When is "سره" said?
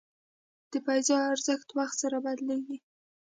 2.03-2.17